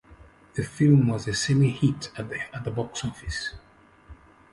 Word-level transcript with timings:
The 0.55 0.63
film 0.63 1.09
was 1.09 1.27
a 1.27 1.33
semi-hit 1.35 2.09
at 2.17 2.63
the 2.63 2.71
box 2.71 3.05
office. 3.05 3.53